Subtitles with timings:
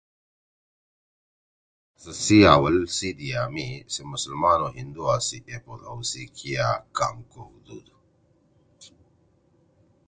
[1.99, 6.23] تنُو سیاست سی اول سی دِیا می سے مسلمان او ہندُوا سی ایپوت ہَؤ سی
[6.37, 7.87] کیا کام کؤدُود